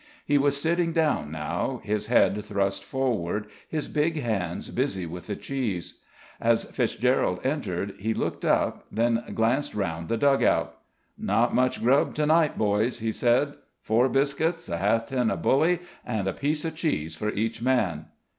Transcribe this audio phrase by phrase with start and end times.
[0.25, 5.35] He was sitting down now, his head thrust forward, his big hands busy with the
[5.35, 5.99] cheese.
[6.39, 10.79] As Fitzgerald entered he looked up, then glanced round the dug out.
[11.19, 13.53] "Not much grub to night, boys," he said.
[13.83, 17.61] "Four biscuits, a half a tin of bully and a piece of cheese for each
[17.61, 18.05] man."